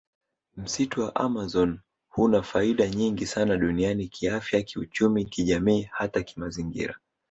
Msitu 0.57 1.01
wa 1.01 1.15
amazon 1.15 1.79
huna 2.09 2.41
faida 2.41 2.89
nyingi 2.89 3.25
sana 3.25 3.57
duniani 3.57 4.07
kiafya 4.07 4.61
kiuchumi 4.61 5.25
kijamii 5.25 5.89
hata 5.91 6.23
kimazingira 6.23 6.99